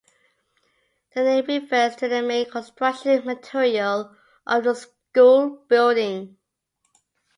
[1.13, 4.15] The name refers to the main construction material
[4.47, 6.37] of the school building.